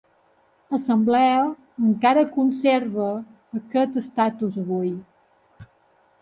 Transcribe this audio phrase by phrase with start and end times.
[0.77, 1.43] Assemblea
[1.89, 3.11] encara conserva
[3.61, 4.91] aquest estatus avui.